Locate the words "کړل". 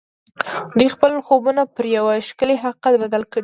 3.31-3.39